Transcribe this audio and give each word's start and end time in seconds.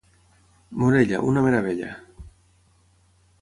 Morella, 0.83 1.19
una 1.33 1.43
meravella. 1.49 1.91